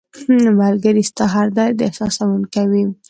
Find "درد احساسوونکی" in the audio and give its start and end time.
1.57-2.65